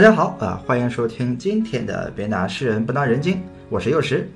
[0.00, 3.38] 大家好啊，欢迎收听今天的别拿诗人不当人精，
[3.68, 4.26] 我是幼时。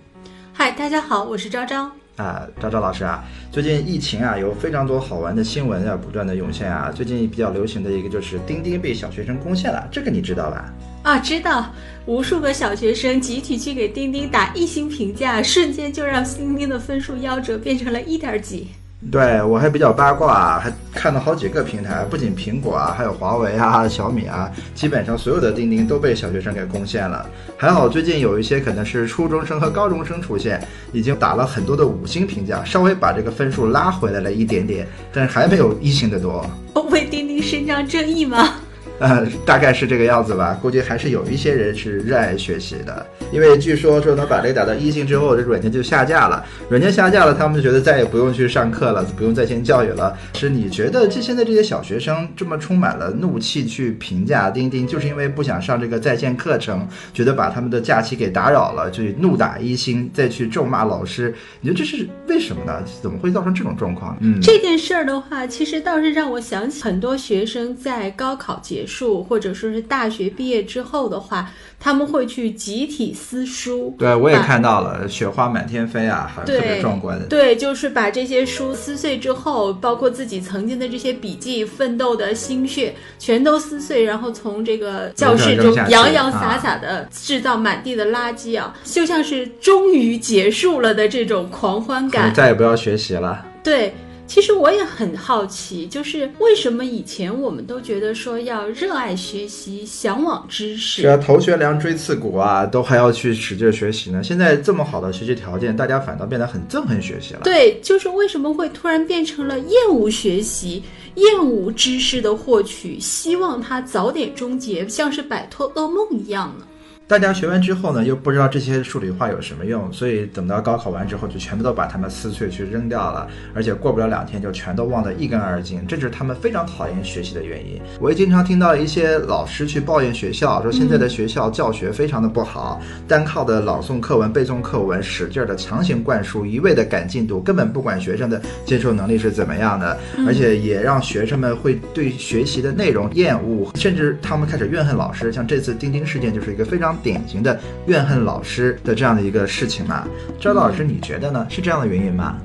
[0.52, 1.90] 嗨，大家好，我是昭昭。
[2.16, 6.92] 啊，昭昭老师啊，最近疫情啊，有非常多好玩的新闻啊，不断的涌现啊。
[6.94, 10.70] 最近比较流行的一个就是钉钉被小学生攻陷了，这个你知道吧？
[11.02, 11.72] 啊，知道，
[12.04, 18.68] 无数个小学生集体去给钉钉打一星评价，瞬间就让钉钉的分数夭折，变成了一点几。
[19.12, 27.24] 对我还比较八卦，还看了好几个平台，不仅苹果啊，还有华为啊、小米啊，基本上所有的钉钉都被小学生给攻陷了。
[27.56, 36.44] 还好最近有一些可能是初中生和高中生出现，已经打了很多的五星评价，稍微把这个分数拉回来了一点点，但是还没有一星的多。
[36.90, 38.54] 为钉钉伸张正义吗？
[39.00, 40.58] 呃，大概是这个样子吧。
[40.62, 46.44] 估计还是有一些人是热爱学习的，因为据说说他把这个打到一星之后，这软件就下架了。
[46.68, 50.16] 软件下架了，他们就觉得再也不用去上课了，不用在线教育了。
[50.34, 61.34] 是你觉得这现在这些小学生这么充满了怒气去评价钉钉，就是因为不想上这个在线课程，觉得把他们的假期给打扰了，就怒打一星，再去咒骂老师。
[61.60, 62.80] 你觉得这是为什么呢？
[63.02, 64.16] 怎么会造成这种状况？
[64.20, 68.83] 嗯，这件事儿的话，其实倒是让我想起很多学生在高考结。
[68.84, 73.96] 结束，或者说是大学毕业之后的话，他们会去集体撕书。
[73.98, 77.24] 对，我也看到了，雪花满天飞啊，还特别壮观的。
[77.24, 92.34] 对，就是把这些书撕碎之后，包括自己曾经的这些笔记、奋斗的心血，全都撕碎，然后从这个教室中洋洋洒洒的制造满地的垃圾啊，就像是终于结束了的这种狂欢感。
[92.34, 93.46] 再也不要学习了。
[93.62, 93.94] 对。
[94.26, 104.22] 其实我也很好奇，就是为什么以前我们都觉得说要热爱学习、向往知识，是啊，头悬梁锥刺股啊，都还要去使劲学习呢。
[104.22, 107.40] 现在这么好的学习条件，大家反倒变得很憎恨学习了。
[107.44, 110.82] 对，就是为什么会突然变成了厌恶学习、
[111.16, 116.66] 厌恶知识的获取，希望它早点终结，像是摆脱噩梦一样呢？
[117.06, 125.86] 大家学完之后呢，又不知道这些数理化有什么用，所以等到高考完之后，就全部都把它们撕碎去扔掉了，而且过不了两天就全都忘得一干二净。
[125.86, 127.78] 这就是他们非常讨厌学习的原因。
[128.00, 145.30] 我也经常听到一些老师去抱怨学校，说现在的学校教学非常的不好，单靠的朗诵课文、背诵课文，使劲的强行灌输，一味的赶进度，根本不管学生的接受能力是怎么样的，而且也让学生们会对学习的内容厌恶，甚至他们开始怨恨老师。
[145.30, 146.93] 像这次钉钉事件就是一个非常。
[147.02, 150.06] 典型的怨恨老师的这样的一个事情嘛，
[150.40, 151.46] 赵老师，你觉得呢？
[151.50, 152.36] 是这样的原因吗？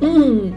[0.00, 0.52] 嗯，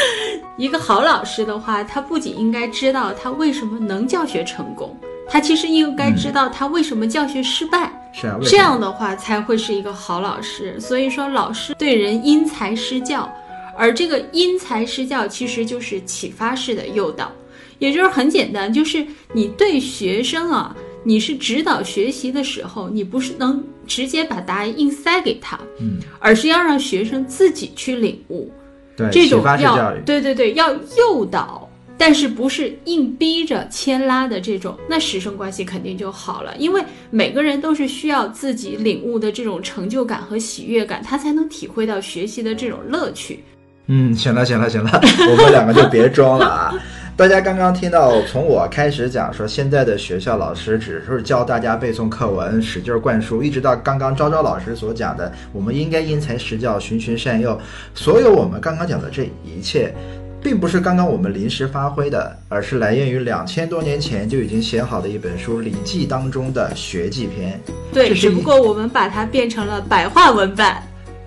[0.56, 4.98] 一个好老师的话，他不仅应该知道他为什么能教学成功，
[5.28, 7.92] 他其实应该知道他为什么教学失败。
[8.12, 10.80] 是啊，这样的话才会是一个好老师。
[10.80, 13.30] 所以说，老师对人因材施教，
[13.76, 17.30] 而这个因材施教其实就是启发式的诱导，
[17.78, 20.74] 也就是很简单，就是你对学生啊。
[21.06, 28.50] 你是指导学习的时候，你不是能直接把答案硬塞给他，嗯，而是要让学生自己去领悟，
[28.96, 43.44] 对，这种要对对对，要诱导，但是不是硬逼着牵拉的这种，那师生关系肯定就好了，因为每个人都是需要自己领悟的这种成就感和喜悦感，他才能体会到学习的这种乐趣。
[43.86, 45.00] 嗯，行了行了行了，
[45.30, 46.74] 我们两个就别装了啊。
[47.16, 57.58] 大家刚刚听到，从我开始讲说，现在的学校老师只是教大家背诵课文，使劲灌输，一直到刚刚昭昭老师所讲的，我们应该因材施教，循循善诱。
[57.94, 59.94] 所有我们刚刚讲的这一切，
[60.42, 67.58] 并不是刚刚我们临时发挥的，而是来源于两千多年前就已经写好的一本书《礼记》当中的学记篇。
[67.94, 70.82] 对，只不过我们把它变成了白话文版。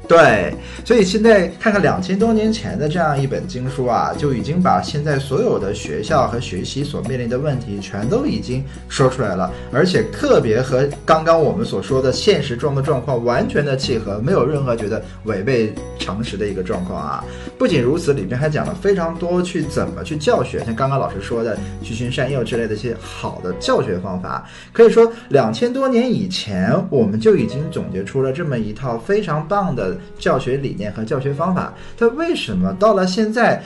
[0.09, 0.52] 对，
[0.84, 17.24] 所以现在看看两千多年前的这样一本经书啊，就已经把现在所有的学校和学习所面临的问题全都已经说出来了，而且特别和刚刚我们所说的现实中的状况完全的契合，没有任何觉得违背常识的一个状况啊。
[17.60, 24.50] 不仅如此，里面还讲了非常多去怎么去教学，像刚刚老师说的循循善诱之类的一些好的教学方法。
[24.74, 29.99] 可以说，两千多年以前我们就已经总结出了这么一套非常棒的。
[30.18, 33.63] 教学理念和教学方法，但为什么到了现在，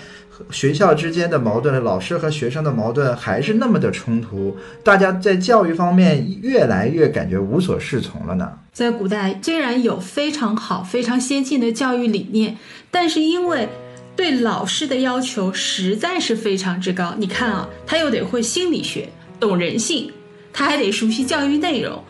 [0.50, 4.56] 学校之间的矛盾，老师和学生的矛盾还是那么的冲突？
[4.84, 8.52] 大家在教育方面越来越感觉无所适从了呢？
[8.72, 12.58] 在古代，虽然有非常好、非常先进的教育理念，
[12.90, 13.70] 但是因为
[14.16, 17.14] 对老师的要求实在是非常之高。
[17.18, 19.08] 你看啊，他又得会心理学，
[19.40, 20.12] 懂人性，
[20.52, 22.04] 他还得熟悉教育内容。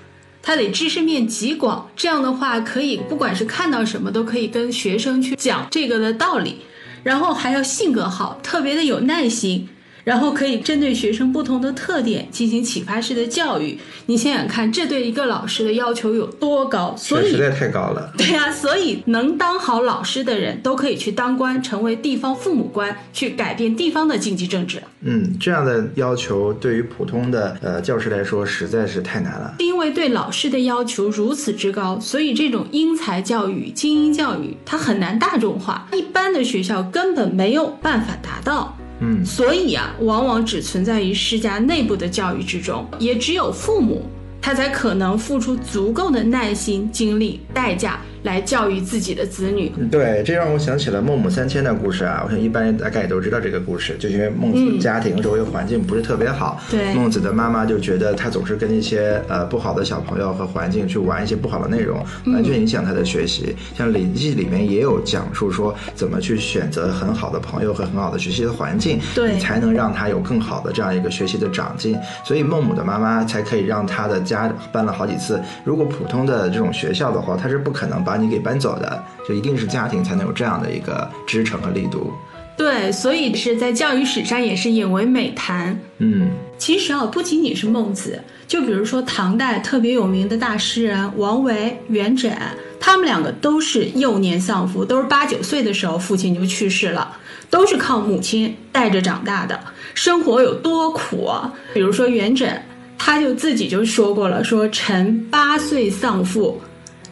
[0.45, 6.57] 他得知识面极广，这样的话可以不管是看到什么都可以跟学生去讲这个的道理，
[7.01, 9.69] 然后还要性格好，特别的有耐心，
[10.04, 13.78] 然后可以针对学生不同的特点进行启发式的教育。
[14.06, 16.94] 你想想看，这对一个老师的要求有多高？
[16.98, 18.14] 所以实在太高了。
[18.18, 24.82] 对呀、所以能当好老师的人都可以去当官，成为地方父母官，去改变地方的经济政治。
[25.02, 29.56] 嗯，这样的要求对于普通的呃教师来说实在是太难了。
[29.60, 38.78] 因为对老师的要求如此之高，所以这种英才教育、精英教育它很难大众化，一般的学校根本没有办法达到。
[39.26, 44.06] 所以啊，往往只存在于世家内部的教育之中，也只有父母
[44.44, 49.72] 他才可能付出足够的耐心、精力、代价来教育自己的子女。
[49.78, 52.24] 嗯对，这让我想起了孟母三迁的故事啊。
[52.25, 63.56] 我想一般人大概也都知道这个故事，就因为孟子的家庭周围环境不是特别好，对孟子的妈妈就觉得他总是跟一些呃不好的小朋友和环境去玩一些不好的内容，完全影响他的学习。
[63.78, 71.98] 像《礼记》里面也有讲述说怎么去选择很好的朋友和很好的学习的环境，对你才能让他有更好的这样一个学习的长进。
[72.25, 75.41] 所以孟母的妈妈才可以让他的家搬了好几次。
[75.63, 82.12] 如果普通的这种学校的话，他是不可能把你给搬走的，就一定是家庭才能有这样的一个支撑和力度。
[82.56, 85.75] 对，所以是在教育史上也是引为美谈。
[85.97, 92.31] 嗯，其实啊，不仅仅是孟子，就比如说唐代特别有名的大诗人王维、元稹，
[92.80, 97.18] 他们两个都是幼年丧父，都是八九岁的时候父亲就去世了，
[97.50, 99.59] 都是靠母亲带着长大的，
[99.95, 101.51] 生活有多苦啊！
[101.74, 102.56] 比如说元稹，
[102.98, 106.62] 他就自己就说过了，说臣八岁丧父，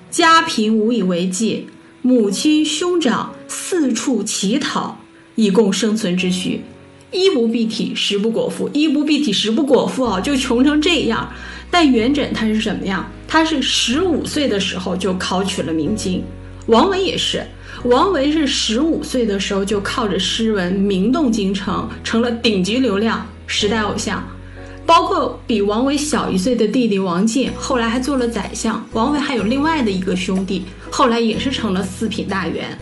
[0.10, 1.68] 家贫无以为继，
[2.02, 4.98] 母亲兄长四处乞讨，
[5.36, 6.62] 以供生存之需。
[7.12, 8.70] 衣不蔽体，食不果腹。
[8.74, 11.30] 衣不蔽体，食不果腹啊，就穷成这样。
[11.70, 13.06] 但元稹他是什么样？
[13.28, 16.24] 他是十五岁的时候就考取了明经。
[16.68, 17.46] 王维也是，
[17.84, 24.26] 王维是十五岁的时候就靠着诗文名动京城，成了顶级流量时代偶像。
[24.92, 28.86] 包括比王维小一岁的弟弟王进，后来还做了宰相。
[28.92, 32.78] 王维还有另外的一个兄弟，后来也是成了四品大员。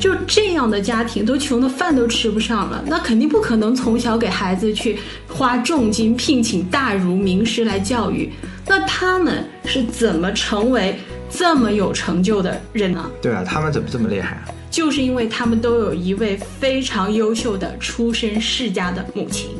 [0.00, 4.98] 就这样的家庭都穷的饭都吃不上了，那肯定不可能从小给孩子去
[5.28, 8.32] 花重金聘请大儒名师来教育。
[8.66, 10.98] 那他们是怎么成为
[11.28, 13.10] 这么有成就的人呢？
[13.20, 14.48] 对啊，他们怎么这么厉害啊？
[14.70, 19.50] 就是因为他们都有一位非常优秀的出身世家的母亲。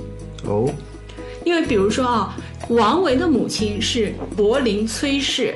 [0.44, 0.72] 哦，
[1.44, 2.36] 因为比如说啊，
[2.68, 5.54] 王维的母亲是柏林崔氏，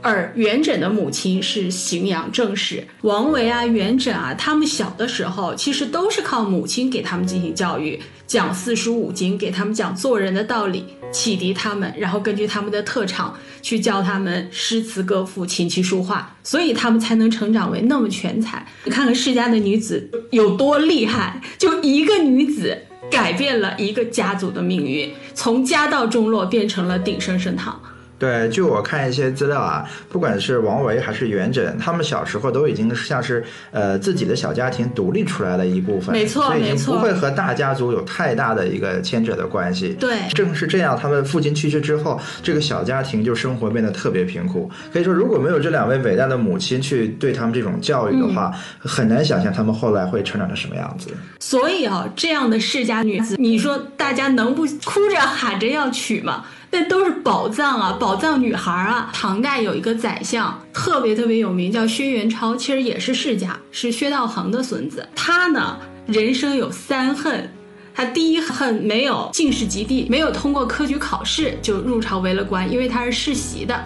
[0.00, 2.86] 而元稹的母亲是荥阳郑氏。
[3.02, 18.66] 王维啊、元稹啊，他们小的时候其实都是靠母亲给他们进行教育，讲四书五经，给他们讲做人的道理，启迪他们，然后根据他们的特长去教他们诗词歌赋、琴棋书画，所以他们才能成长为那么全才。
[18.84, 22.84] 你看看世家的女子有多厉害，就一个女子。
[23.10, 27.80] 改变了一个家族的命运，从家道中落变成了鼎盛盛唐。
[28.18, 39.96] 对，据我看一些资料啊，不管是王维还是元稹，他们小时候都已经像是呃自己的小家庭独立出来的一部分，没错所以不会和大家族有太大的一个牵扯的关系。
[40.00, 44.70] 对正是这样，他们父亲去世之后，这个小家庭就生活变得特别贫苦。
[44.92, 51.10] 可以说，如果没有这两位伟大的母亲去对他们这种教育的话，很难想象他们后来会成长成什么样子。
[51.38, 56.44] 所以啊，这样的世家女子，你说大家能不哭着喊着要娶吗？
[56.70, 59.10] 那都是宝藏啊，宝藏女孩啊！
[59.12, 65.08] 唐代有一个宰相，特别特别有名，叫薛元超，其实也是世家，是薛道衡的孙子。
[65.14, 67.50] 他呢，人生有三恨。
[67.94, 73.84] 他第一恨没有进士及第，没有通过科举考试就入朝为了官，因为他是世袭的。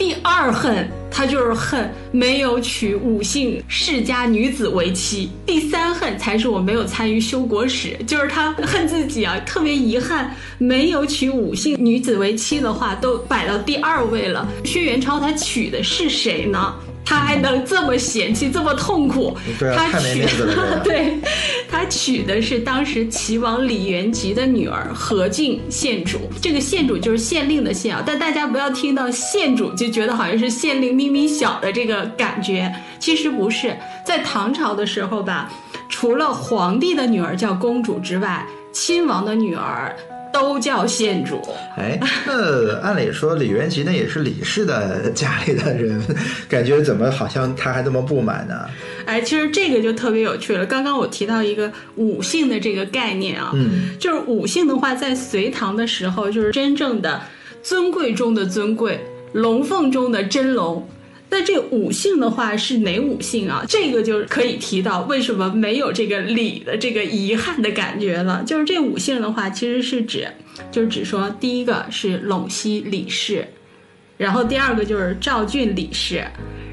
[0.00, 5.30] 第二恨，他就是恨没有娶五姓世家女子为妻。
[5.44, 14.48] 第三恨才是我没有参与修国史，就是他恨自己啊，特别遗憾没有娶五姓女子为妻的话，都摆到第二位了。
[14.64, 16.74] 薛元超他娶的是谁呢？
[17.04, 19.36] 他还能这么嫌弃，这么痛苦？
[19.58, 21.18] 对啊他娶太没面子了 对，
[21.70, 26.18] 他娶的是当时齐王李元吉的女儿何进县主。
[26.42, 33.76] 这个县主就是县令的县啊，但大家不要听到县主就觉得好像是县令咪咪小的这个感觉，其实不是。
[34.04, 35.48] 在唐朝的时候吧，
[35.88, 39.94] 除了皇帝的女儿叫公主之外，亲王的女儿
[40.32, 41.40] 都叫县主。
[41.76, 46.02] 哎，那按理说李元吉那也是李氏的家里的人，
[46.48, 48.68] 感觉怎么好像他还这么不满呢？
[49.06, 50.64] 哎，其实这个就特别有趣了。
[50.66, 57.20] 刚刚我提到一个五姓的这个概念啊，嗯，就是五姓的话，在隋唐的时候，就是真正的
[57.62, 59.00] 尊贵中的尊贵，
[59.32, 60.88] 龙凤中的真龙。
[61.30, 63.64] 那这五姓的话是哪五姓啊？
[63.68, 68.42] 这个就可以提到为什么没有这个李的这个遗憾的感觉了。
[68.44, 70.26] 就是这五姓的话，其实是指，
[70.72, 73.46] 就是指说第一个是陇西李氏，
[74.16, 76.24] 然后第二个就是赵郡李氏，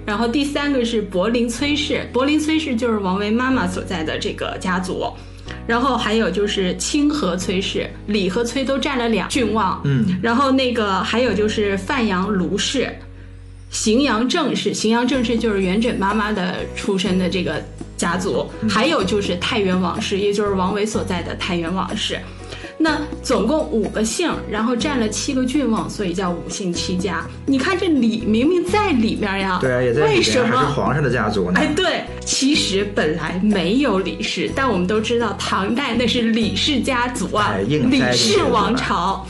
[0.06, 2.08] 然后第三个是柏林崔氏。
[2.12, 5.06] 柏林崔氏就是王维妈妈所在的这个家族。
[5.66, 9.82] 然后还有就是清河崔氏，李和崔都占了两郡望。
[9.86, 12.90] 嗯，然后那个还有就是范阳卢氏。
[13.72, 17.62] 荥阳郑氏，荥阳郑氏就是元稹妈妈的出身的这个
[17.96, 22.20] 家族，还有就是太原王氏，也就是王维所在的太原王氏。
[22.80, 27.26] 那总共五个姓，然后占了七个郡望，所以叫五姓七家。
[27.48, 31.60] 你看这李明明在里面呀，对啊，也在里面，为什么还是皇上的家族呢？
[31.60, 39.26] 哎，对，其实本来没有李氏，但我们都知道唐代那是李氏家族啊，李氏王朝，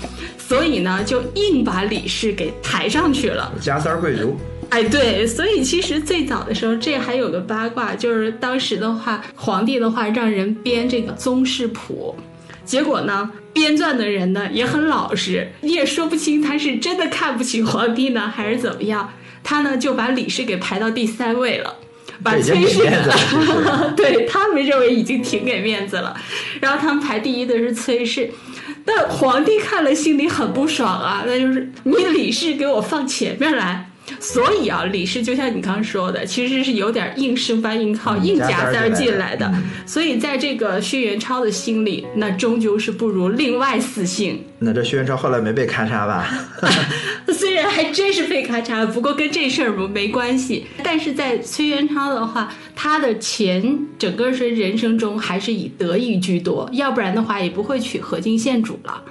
[0.48, 3.54] 所以呢就硬把李氏给抬上去了。
[3.60, 4.38] 家三儿贵族，
[4.70, 12.16] 哎，对，所以其实最早的时候，这还有个八卦，就是当时的话，皇帝的话让人编这个宗室谱，
[12.64, 19.14] 结果呢，编撰的人呢也很老实，你也说不清他是真的看不起皇帝呢，还是怎么样，
[19.44, 21.76] 他呢就把李氏给排到第三位了。
[22.24, 26.16] 把崔氏了 对他们认为已经挺给面子了，
[26.60, 28.30] 然后他们排第一的是崔氏，
[28.86, 33.90] 但皇帝看了心里很不爽啊，那就是你李氏给我放前面来。
[34.20, 39.46] 所以啊，李氏就像你刚刚说的，其实是有点硬生搬硬靠、嗯硬夹塞进进来的。
[39.54, 44.44] 嗯所以在这个薛元超的心里，那终究是不如另外四姓。
[44.60, 46.30] 那这薛元超后来没被咔嚓吧？
[47.32, 50.66] 虽然还真是被咔嚓，不过跟这事儿没没关系。
[50.84, 59.02] 但是在崔元超的话，他的前整个是人生中还是以得意居多，要不然的话也不会娶何进县主了。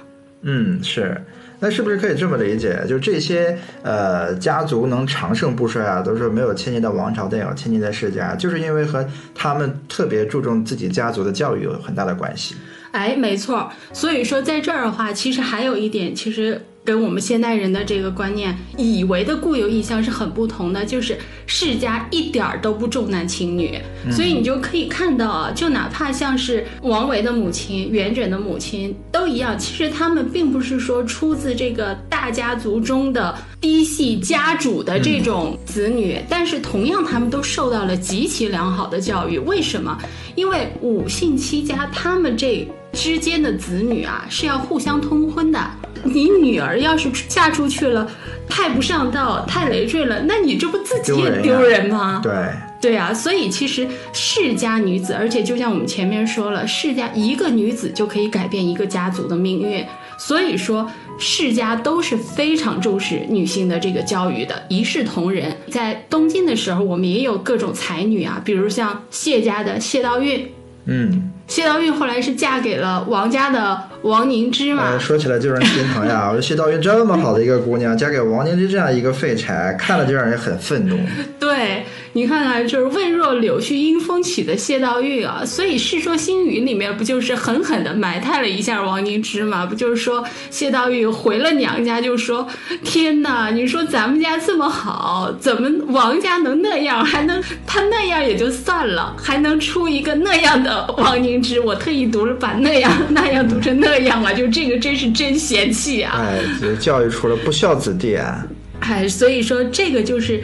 [0.43, 1.19] 嗯，是。
[1.59, 2.79] 那是不是可以这么理解？
[2.87, 12.55] 就这些呃家族能长盛不衰啊，都是没有迁移到王朝，但有千年的世家，就是因为和他们特别注重自己家族的教育有很大的关系。
[12.91, 13.71] 哎，没错。
[13.91, 23.77] 所以说，在这儿的话，其实还有一点，其实跟我们现代人的这个观念以为的固有印象是很不同的，就是世家一点儿都不重男轻女。
[24.09, 39.37] 所以你就可以看到啊，就哪怕像是王维的母亲、元稹的母亲都一样，其实他们并不是说出自这个大家族中的嫡系家主的这种子女，但是同样他们都受到了极其良好的教育。
[39.39, 39.97] 为什么？
[40.35, 42.65] 因为五姓七家他们这
[42.97, 45.59] 之间的子女啊是要互相通婚的。
[46.03, 48.09] 你女儿要是嫁出去了，
[48.49, 52.19] 太不上道、太累赘了，那你这不自己也丢人吗？
[52.23, 52.33] 对，
[52.81, 59.85] 对啊，所以其实世家女子，而且就像我们前面说了，世家一个女子就可以改变一个家族的命运。
[60.17, 60.89] 所以说，
[61.19, 65.55] 世家都是非常重视女性的这个教育的，一视同仁。
[65.69, 70.41] 在东晋的时候，我们也有各种才女啊，比如像谢家的谢道韫，
[70.85, 74.91] 嗯，谢道韫后来是嫁给了王家的王凝之嘛。
[74.91, 76.27] 呃，说起来就让人心疼呀！
[76.27, 80.99] 我说谢道韫这么好的一个姑娘，嫁给王凝之这样一个废柴，看了就让人很愤怒。
[81.39, 81.85] 对
[82.17, 89.67] 你看看，就是未若柳絮因风起的谢道韫啊，所以《世说新语》里面不就是狠狠的埋汰了一下王凝之嘛？
[89.67, 92.47] 不就是说谢道韫回了娘家就说
[92.83, 97.05] ：“天哪，你说咱们家这么好，怎么王家能那样？
[97.05, 101.59] 还能他那样也就算了，还能出一个那样的王凝之？
[101.59, 108.43] 我特意读了把那样那样读成那样啊，就这个真是真嫌弃啊！”哎，这教育出了不孝子弟啊！
[108.79, 110.41] 哎，所以说这个就是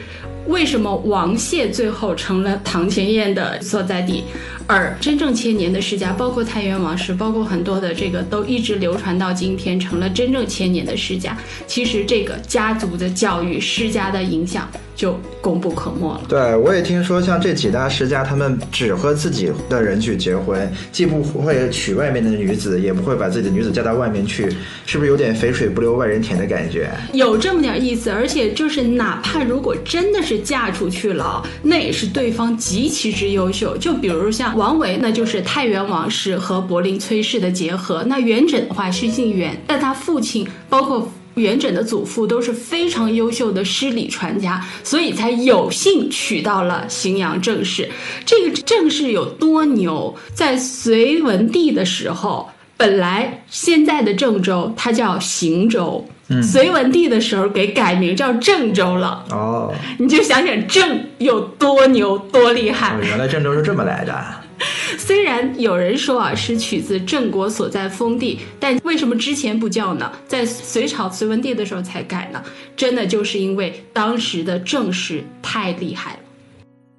[0.48, 4.24] 为什么王谢最后成了唐前燕的所在地，
[4.68, 11.38] 而真正千年的世家，包括太原王氏，包括很多的这个都一直流传到今天，成了真正千年的世家。
[11.68, 16.22] 其实这个家族的教育、世家的影响就功不可没了。
[16.30, 24.50] 对，我也听说，像这几大世家，他们只和自己的人去结婚，既不会娶外面的女子，也不会把自己的女子嫁到外面去，
[24.86, 26.90] 是不是有点肥水不流外人田的感觉？
[27.12, 33.76] 有这么点意思，而且就是哪怕如果真的是嫁出去了，那也是对方极其之优秀。
[33.78, 41.10] 就比如像王维，呢就是太原王氏和柏林崔氏的结合；那元稹的话是姓元，但他父亲包括。
[41.36, 47.90] 元稹的祖父都是非常优秀的诗礼传家，所以才有幸娶到了荥阳郑氏。
[48.24, 50.16] 这个郑氏有多牛？
[50.36, 56.08] 在隋文帝的时候，本来现在的郑州它叫邢州，
[56.44, 59.26] 隋文帝的时候给改名叫郑州了。
[59.32, 64.14] 哦，你就想想郑有多牛多厉害哦，原来郑州是这么来的。
[64.98, 70.12] 虽然有人说啊是取自郑国所在封地，但为什么之前不叫呢？
[70.28, 72.44] 在隋朝隋文帝的时候才改呢？
[72.76, 76.20] 真的就是因为当时的政事太厉害了。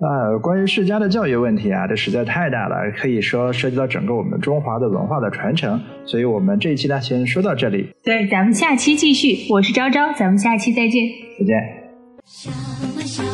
[0.01, 5.81] 呃，关于世家的教育问题啊，这实在太大了，可以说涉及到整个我们中华的文化的传承。
[6.05, 7.89] 所以我们这一期呢，先说到这里。
[8.03, 9.47] 对，咱们下期继续。
[9.49, 11.09] 我是昭昭，咱们下期再见。
[11.39, 13.34] 再见。